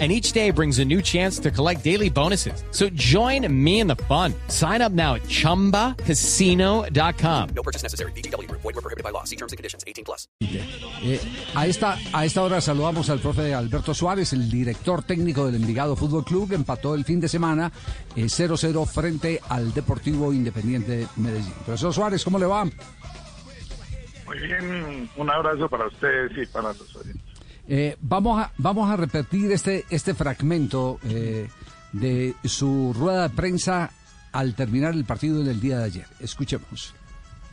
[0.00, 2.64] and each day brings a new chance to collect daily bonuses.
[2.72, 4.34] So join me in the fun.
[4.48, 7.48] Sign up now at ChumbaCasino.com.
[7.54, 8.10] No purchase necessary.
[8.12, 8.50] BGW.
[8.50, 9.22] Void were prohibited by law.
[9.22, 9.84] See terms and conditions.
[9.86, 10.26] 18 plus.
[10.40, 11.20] Eh,
[11.54, 15.94] a, esta, a esta hora saludamos al profe Alberto Suárez, el director técnico del Envigado
[15.94, 17.70] Fútbol Club, que empató el fin de semana
[18.16, 21.52] 0-0 eh, frente al Deportivo Independiente Medellín.
[21.64, 22.64] Profesor Suárez, ¿cómo le va?
[24.26, 27.22] Muy bien, un abrazo para ustedes y para los oyentes.
[27.68, 31.48] Eh, vamos, a, vamos a repetir este, este fragmento eh,
[31.92, 33.90] de su rueda de prensa
[34.32, 36.06] al terminar el partido del día de ayer.
[36.20, 36.94] Escuchemos.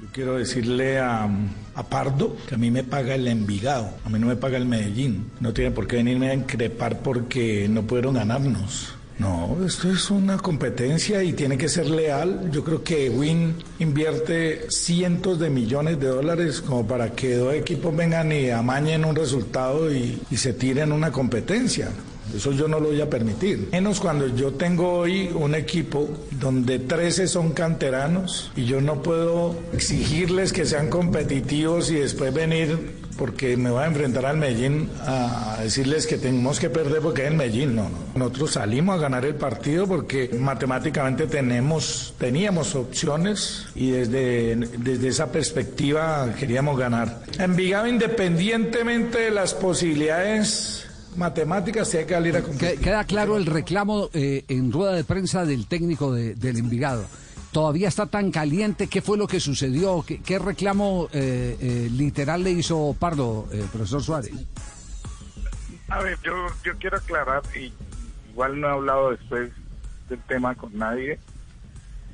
[0.01, 1.29] Yo quiero decirle a,
[1.75, 4.65] a, Pardo que a mí me paga el Envigado, a mí no me paga el
[4.65, 5.29] Medellín.
[5.39, 8.95] No tiene por qué venirme a increpar porque no pudieron ganarnos.
[9.21, 12.49] No, esto es una competencia y tiene que ser leal.
[12.51, 17.95] Yo creo que Win invierte cientos de millones de dólares como para que dos equipos
[17.95, 21.89] vengan y amañen un resultado y, y se tiren una competencia.
[22.35, 23.69] Eso yo no lo voy a permitir.
[23.71, 29.55] Menos cuando yo tengo hoy un equipo donde 13 son canteranos y yo no puedo
[29.71, 35.59] exigirles que sean competitivos y después venir porque me voy a enfrentar al Medellín a
[35.61, 37.75] decirles que tenemos que perder porque es el Medellín.
[37.75, 37.97] No, no.
[38.15, 45.31] Nosotros salimos a ganar el partido porque matemáticamente tenemos, teníamos opciones y desde, desde esa
[45.31, 47.21] perspectiva queríamos ganar.
[47.37, 52.79] Envigado, independientemente de las posibilidades matemáticas se hay que salir a competir.
[52.79, 57.05] Queda claro el reclamo eh, en rueda de prensa del técnico de, del Envigado.
[57.51, 58.87] Todavía está tan caliente.
[58.87, 60.03] ¿Qué fue lo que sucedió?
[60.07, 64.31] ¿Qué, qué reclamo eh, eh, literal le hizo Pardo, eh, profesor Suárez?
[65.89, 66.33] A ver, yo,
[66.63, 67.73] yo quiero aclarar, y
[68.29, 69.51] igual no he hablado después
[70.07, 71.19] del tema con nadie.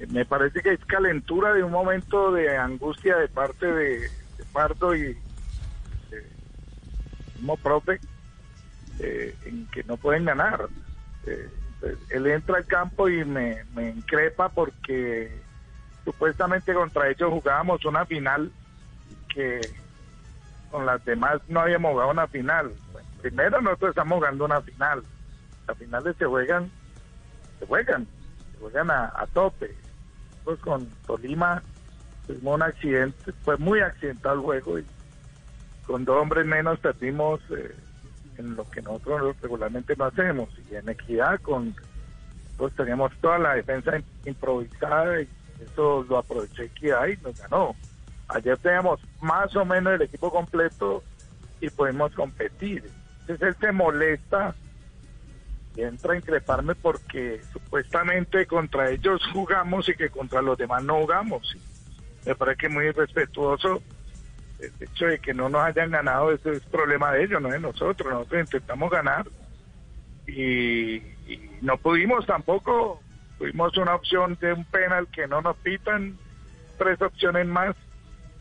[0.09, 4.09] Me parece que es calentura de un momento de angustia de parte de,
[4.51, 5.17] Pardo y de,
[7.35, 7.99] mismo profe
[8.99, 10.67] eh, en que no pueden ganar.
[11.25, 11.49] Eh,
[12.09, 15.31] él entra al campo y me, me increpa porque
[16.03, 18.51] supuestamente contra ellos jugábamos una final
[19.33, 19.61] que
[20.71, 22.73] con las demás no habíamos jugado una final.
[23.21, 25.03] Primero nosotros estamos jugando una final.
[25.67, 26.71] Las finales se juegan,
[27.59, 28.07] se juegan,
[28.53, 29.75] se juegan a, a tope.
[30.44, 31.61] Pues con Tolima
[32.25, 34.85] tuvimos un accidente, fue muy accidentado el juego y
[35.85, 37.73] con dos hombres menos perdimos eh,
[38.37, 40.49] en lo que nosotros regularmente no hacemos.
[40.69, 41.75] Y en equidad, con
[42.57, 45.27] pues teníamos toda la defensa improvisada y
[45.63, 47.75] eso lo aprovechó equidad y nos ganó.
[48.29, 51.03] Ayer teníamos más o menos el equipo completo
[51.61, 52.89] y podemos competir.
[53.21, 54.55] Entonces él se molesta
[55.75, 61.01] y entra a increparme porque supuestamente contra ellos jugamos y que contra los demás no
[61.01, 61.55] jugamos.
[62.25, 63.81] Me parece muy irrespetuoso
[64.59, 67.59] el hecho de que no nos hayan ganado, eso es problema de ellos, no de
[67.59, 68.12] nosotros.
[68.12, 69.28] Nosotros intentamos ganar
[70.25, 73.01] y, y, no pudimos tampoco.
[73.38, 76.18] Tuvimos una opción de un penal que no nos pitan,
[76.78, 77.75] tres opciones más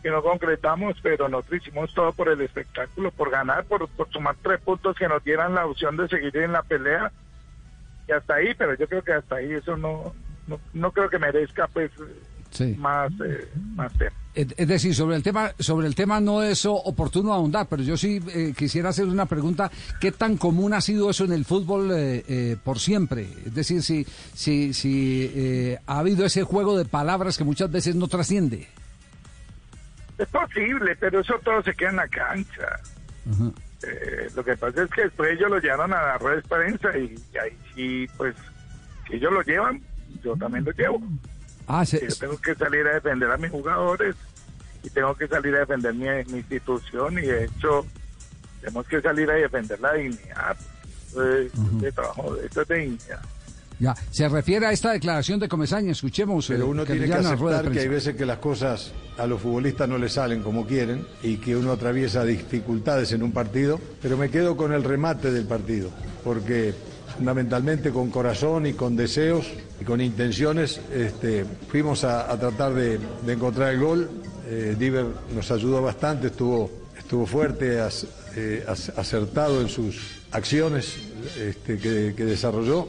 [0.03, 4.37] que no concretamos, pero nosotros hicimos todo por el espectáculo, por ganar, por, por sumar
[4.43, 7.13] tres puntos que nos dieran la opción de seguir en la pelea.
[8.09, 10.15] Y hasta ahí, pero yo creo que hasta ahí eso no,
[10.47, 11.91] no, no creo que merezca pues
[12.57, 12.75] sí.
[12.79, 14.13] más, eh, más tema.
[14.37, 18.21] Es decir, sobre el tema, sobre el tema no es oportuno ahondar, pero yo sí
[18.35, 22.23] eh, quisiera hacer una pregunta: ¿qué tan común ha sido eso en el fútbol eh,
[22.29, 23.27] eh, por siempre?
[23.47, 27.95] Es decir, si, si, si eh, ha habido ese juego de palabras que muchas veces
[27.95, 28.69] no trasciende.
[30.19, 32.69] Es posible, pero eso todo se queda en la cancha.
[33.25, 34.35] Uh -huh.
[34.35, 37.15] lo que pasa es que después ellos lo llevaron a la red de prensa y,
[37.33, 38.37] y ahí sí, pues,
[39.09, 39.81] si ellos lo llevan,
[40.23, 41.01] yo también lo llevo.
[41.67, 44.15] Ah, se, yo tengo que salir a defender a mis jugadores
[44.83, 47.85] y tengo que salir a defender mi, mi institución y de hecho
[48.61, 50.57] tenemos que salir a defender la dignidad.
[51.13, 51.81] Pues, uh -huh.
[51.81, 53.21] de trabajo, esto es de dignidad.
[53.79, 56.47] Ya, se refiere a esta declaración de Comesaña, escuchemos.
[56.49, 59.87] Pero uno que tiene que aceptar que hay veces que las cosas a los futbolistas
[59.89, 64.31] no les salen como quieren y que uno atraviesa dificultades en un partido, pero me
[64.31, 65.91] quedo con el remate del partido,
[66.25, 66.75] porque
[67.17, 69.47] fundamentalmente con corazón y con deseos
[69.81, 74.11] y con intenciones este, fuimos a, tratar de, encontrar el gol.
[74.49, 80.99] Eh, Diver nos ayudó bastante, estuvo, estuvo fuerte, as, eh, acertado en sus acciones
[81.41, 82.87] este, que, desarrolló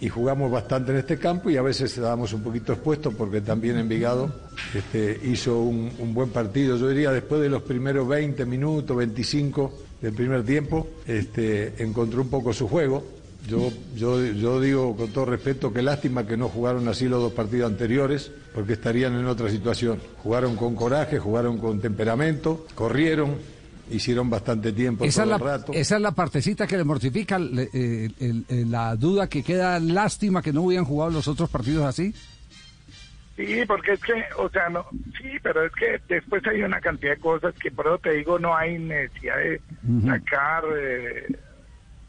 [0.00, 3.78] y jugamos bastante en este campo y a veces estábamos un poquito expuestos porque también
[3.78, 4.30] Envigado
[4.74, 6.76] este, hizo un, un, buen partido.
[6.76, 12.28] Yo diría después de los primeros 20 minutos, 25 del primer tiempo, este, encontró un
[12.28, 13.15] poco su juego.
[13.46, 17.32] Yo, yo, yo digo con todo respeto que lástima que no jugaron así los dos
[17.32, 20.00] partidos anteriores, porque estarían en otra situación.
[20.22, 23.36] Jugaron con coraje, jugaron con temperamento, corrieron,
[23.90, 25.72] hicieron bastante tiempo esa todo es la, el rato.
[25.72, 29.78] Esa es la partecita que le mortifica, le, eh, el, el, la duda que queda,
[29.78, 32.12] lástima que no hubieran jugado los otros partidos así.
[33.36, 34.86] Sí, porque es que, o sea, no,
[35.20, 38.38] sí, pero es que después hay una cantidad de cosas que por eso te digo,
[38.38, 40.06] no hay necesidad de uh -huh.
[40.06, 40.64] sacar.
[40.74, 41.36] Eh,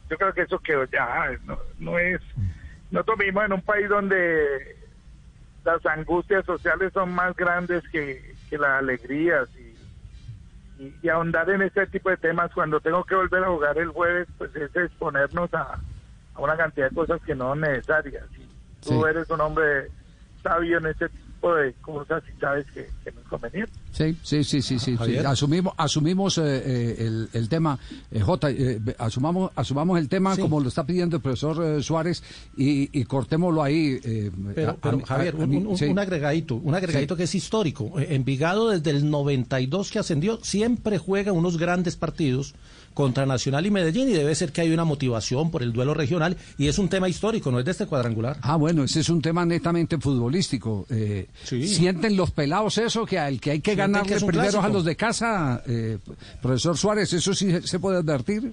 [0.10, 2.22] yo creo que eso quedó ya, no, no es.
[2.92, 4.78] Nosotros vivimos en un país donde
[5.66, 11.62] las angustias sociales son más grandes que, que las alegrías y, y, y, ahondar en
[11.62, 15.54] este tipo de temas cuando tengo que volver a jugar el jueves, pues es exponernos
[15.54, 15.80] a,
[16.36, 18.26] a una cantidad de cosas que no son necesarias.
[18.38, 18.48] Y
[18.86, 19.10] tú sí.
[19.10, 19.90] eres un hombre
[20.42, 23.72] sabio en ese tipo de cosas y sabes que, que no es conveniente.
[23.92, 25.18] Sí, sí, sí, sí, sí, sí.
[25.18, 27.80] Asumimos, asumimos eh, eh, el, el, tema,
[28.12, 28.50] eh, J,
[28.98, 30.42] asumamos, asumamos el tema sí.
[30.42, 32.24] como lo está pidiendo el profesor Suárez
[32.56, 34.00] y, y, cortémoslo ahí.
[34.54, 35.86] pero, pero a, Javier, a, un, un, sí.
[35.86, 37.18] un, agregadito, un agregadito sí.
[37.18, 37.94] que es histórico.
[37.98, 42.56] Envigado desde el 92 que ascendió siempre juega unos grandes partidos
[42.98, 46.36] contra Nacional y Medellín y debe ser que hay una motivación por el duelo regional
[46.58, 48.38] y es un tema histórico, no es de este cuadrangular.
[48.42, 50.88] Ah, bueno, ese es un tema netamente futbolístico.
[50.90, 51.68] Eh, sí.
[51.68, 54.66] ¿Sienten los pelados eso, que al que hay que Sienten ganarle que primero clásico.
[54.66, 55.62] a los de casa?
[55.68, 56.00] Eh,
[56.42, 58.52] profesor Suárez, ¿eso sí se puede advertir?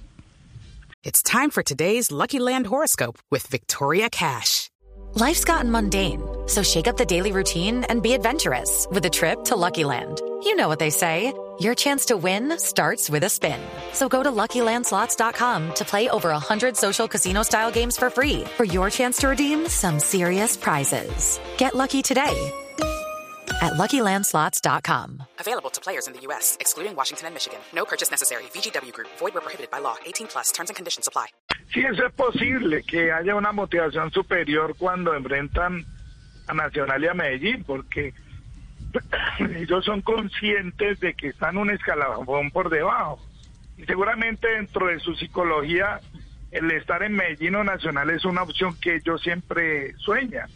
[1.03, 4.69] It's time for today's Lucky Land Horoscope with Victoria Cash.
[5.15, 9.45] Life's gotten mundane, so shake up the daily routine and be adventurous with a trip
[9.45, 10.21] to Lucky Land.
[10.43, 11.33] You know what they say.
[11.61, 13.61] Your chance to win starts with a spin.
[13.93, 18.89] So go to LuckyLandSlots.com to play over 100 social casino-style games for free for your
[18.91, 21.39] chance to redeem some serious prizes.
[21.59, 22.51] Get lucky today
[23.63, 25.23] at LuckyLandSlots.com.
[25.39, 27.59] Available to players in the U.S., excluding Washington and Michigan.
[27.75, 28.45] No purchase necessary.
[28.55, 29.09] VGW Group.
[29.19, 29.97] Void where prohibited by law.
[30.07, 30.51] 18 plus.
[30.51, 31.27] Terms and conditions apply.
[31.73, 35.85] Sí, eso es posible, que haya una motivación superior cuando enfrentan
[36.47, 38.13] a Nacional y a Medellín, porque
[39.57, 43.21] ellos son conscientes de que están un escalafón por debajo.
[43.77, 46.01] Y seguramente dentro de su psicología,
[46.51, 50.49] el estar en Medellín o Nacional es una opción que ellos siempre sueñan.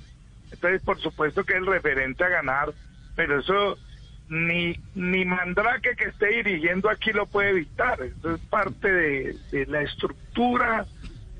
[0.52, 2.72] Entonces, por supuesto que es el referente a ganar,
[3.16, 3.76] pero eso
[4.28, 8.00] ni, ni Mandrake que esté dirigiendo aquí lo puede evitar.
[8.00, 10.86] Eso es parte de, de la estructura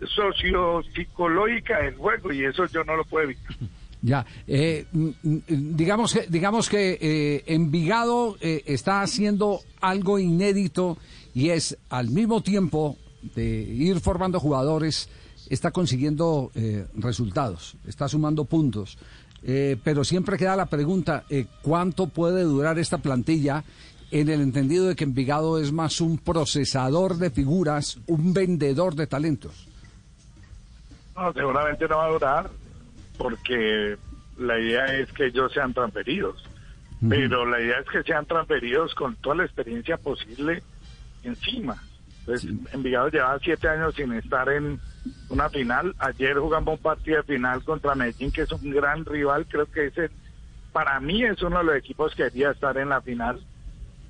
[0.07, 3.57] sociopsicológica del juego y eso yo no lo puedo evitar.
[4.01, 10.99] Ya, eh, digamos que, digamos que eh, Envigado eh, está haciendo algo inédito
[11.35, 12.97] y es al mismo tiempo
[13.35, 15.09] de ir formando jugadores,
[15.51, 18.99] está consiguiendo eh, resultados, está sumando puntos.
[19.43, 21.25] pero siempre queda la pregunta,
[21.63, 23.65] ¿cuánto puede durar esta plantilla?
[24.11, 29.07] En el entendido de que Envigado es más un procesador de figuras, un vendedor de
[29.07, 29.69] talentos.
[31.17, 32.51] No, seguramente no va a durar
[33.19, 33.99] porque
[34.39, 36.43] la idea es que ellos sean transferidos.
[37.01, 37.09] Uh -huh.
[37.11, 40.63] Pero la idea es que sean transferidos con toda la experiencia posible
[41.25, 41.83] encima.
[42.21, 42.61] Entonces, sí.
[42.73, 44.81] Envigado lleva siete años sin estar en
[45.29, 45.95] una final.
[45.99, 49.47] Ayer jugamos un partido de final contra Medellín, que es un gran rival.
[49.49, 50.11] Creo que ese,
[50.73, 53.41] para mí, es uno de los equipos que quería estar en la final,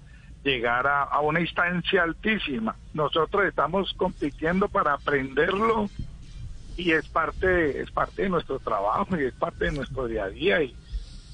[0.44, 2.76] llegar a, a, una instancia altísima.
[2.94, 5.90] Nosotros estamos compitiendo para aprenderlo
[6.76, 10.28] y es parte es parte de nuestro trabajo y es parte de nuestro día a
[10.28, 10.76] día y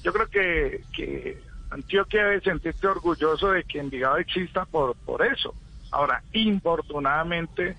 [0.03, 1.41] yo creo que, que
[1.71, 5.53] Antioquia debe sentirse orgulloso de que Envigado exista por, por eso.
[5.91, 7.75] Ahora, infortunadamente,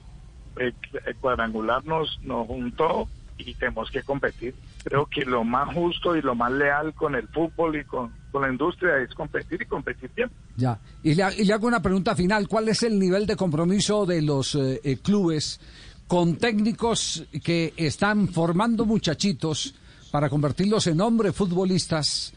[0.56, 0.74] el,
[1.06, 3.08] el cuadrangular nos, nos juntó
[3.38, 4.54] y tenemos que competir.
[4.84, 8.42] Creo que lo más justo y lo más leal con el fútbol y con, con
[8.42, 10.30] la industria es competir y competir bien.
[10.56, 12.48] Ya, y le, y le hago una pregunta final.
[12.48, 15.60] ¿Cuál es el nivel de compromiso de los eh, eh, clubes
[16.06, 19.74] con técnicos que están formando muchachitos
[20.10, 22.32] para convertirlos en hombres futbolistas?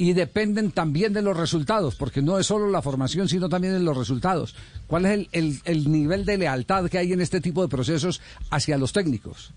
[0.00, 3.80] Y dependen también de los resultados, porque no es solo la formación, sino también de
[3.80, 4.56] los resultados.
[4.86, 8.22] ¿Cuál es el, el, el, nivel de lealtad que hay en este tipo de procesos
[8.50, 9.52] hacia los técnicos?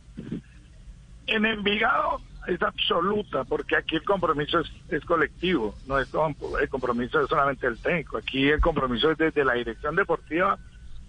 [1.28, 6.10] En Envigado es absoluta, porque aquí el compromiso es, es colectivo, no es
[6.60, 8.18] el compromiso es solamente el técnico.
[8.18, 10.60] Aquí el compromiso es desde la dirección deportiva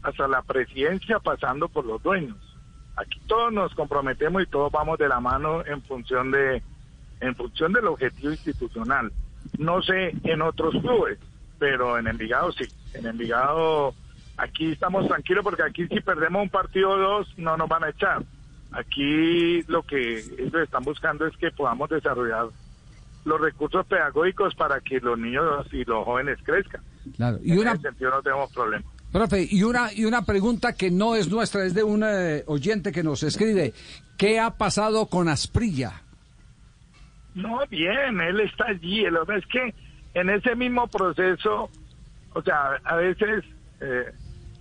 [0.05, 2.37] hasta la presidencia, pasando por los dueños.
[2.95, 6.63] Aquí todos nos comprometemos y todos vamos de la mano en función de
[7.21, 9.11] en función del objetivo institucional.
[9.59, 11.19] No sé en otros clubes,
[11.59, 12.65] pero en Envigado sí.
[12.95, 13.95] En Envigado
[14.37, 17.91] aquí estamos tranquilos porque aquí si perdemos un partido o dos no nos van a
[17.91, 18.23] echar.
[18.73, 22.49] Aquí lo que ellos están buscando es que podamos desarrollar
[23.25, 26.83] los recursos pedagógicos para que los niños y los jóvenes crezcan.
[27.17, 27.39] Claro.
[27.43, 28.85] Y en ese sentido no tenemos problema.
[29.13, 32.91] Profe, y una, y una pregunta que no es nuestra, es de un eh, oyente
[32.91, 33.73] que nos escribe.
[34.19, 36.03] ¿Qué ha pasado con Asprilla?
[37.35, 39.03] No, bien, él está allí.
[39.11, 39.75] Lo que es que
[40.15, 41.71] en ese mismo proceso,
[42.33, 43.45] o sea, a veces,
[43.81, 44.13] eh,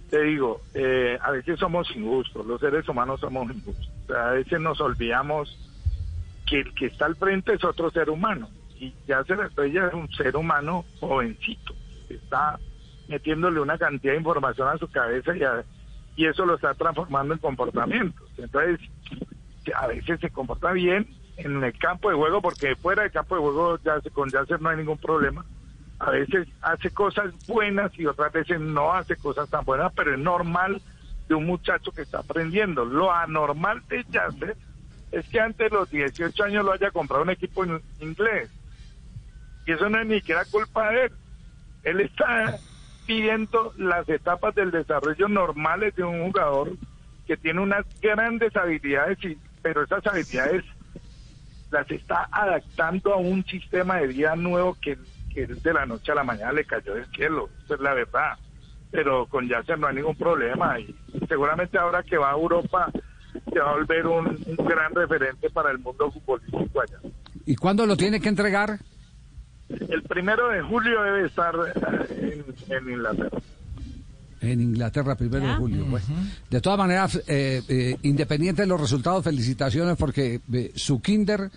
[0.09, 3.89] te digo, eh, a veces somos injustos, los seres humanos somos injustos.
[4.09, 5.57] a veces nos olvidamos
[6.47, 8.49] que el que está al frente es otro ser humano.
[8.79, 11.73] Y ya se Estrella es un ser humano jovencito.
[12.09, 12.59] Está
[13.07, 17.39] metiéndole una cantidad de información a su cabeza y, y eso lo está transformando en
[17.39, 18.27] comportamientos.
[18.37, 18.79] Entonces,
[19.75, 23.41] a veces se comporta bien en el campo de juego, porque fuera del campo de
[23.41, 25.45] juego ya con Yasser no hay ningún problema.
[25.99, 30.19] A veces hace cosas buenas y otras veces no hace cosas tan buenas, pero es
[30.19, 30.81] normal
[31.27, 32.85] de un muchacho que está aprendiendo.
[32.85, 34.55] Lo anormal de Yasser
[35.11, 37.63] es que antes de los 18 años lo haya comprado un equipo
[37.99, 38.49] inglés.
[39.65, 41.11] Y eso no es ni siquiera culpa de él.
[41.83, 42.57] Él está
[43.05, 46.71] pidiendo las etapas del desarrollo normales de un jugador
[47.27, 50.63] que tiene unas grandes habilidades, y, pero esas habilidades
[51.73, 54.97] las está adaptando a un sistema de vida nuevo que,
[55.33, 58.37] que de la noche a la mañana le cayó del cielo, esa es la verdad.
[58.91, 60.95] Pero con Yasser no hay ningún problema y
[61.27, 62.91] seguramente ahora que va a Europa
[63.51, 66.99] se va a volver un, un gran referente para el mundo futbolístico allá.
[67.45, 68.79] ¿Y cuándo lo tiene que entregar?
[69.69, 73.37] El primero de julio debe estar eh, en, Inglaterra.
[74.43, 75.85] En Inglaterra, primero de julio.
[76.49, 80.41] De todas maneras, eh, eh, independiente de los resultados, felicitaciones porque
[80.75, 81.49] su kinder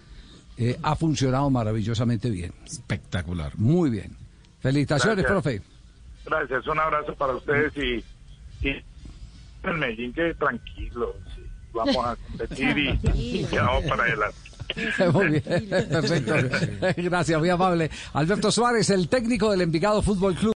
[0.83, 2.53] ha funcionado maravillosamente bien.
[2.65, 3.53] Espectacular.
[3.59, 4.17] Muy bien.
[4.61, 5.61] Felicitaciones, profe.
[6.25, 8.05] Gracias, un abrazo para ustedes y,
[8.67, 8.71] y
[9.63, 11.15] en Medellín que tranquilo,
[11.73, 14.39] vamos a competir y, y vamos para adelante.
[15.13, 15.43] Muy bien,
[15.89, 16.35] perfecto.
[16.97, 17.89] Gracias, muy amable.
[18.15, 20.56] Alberto Suárez, el técnico del Envigado Fútbol Club.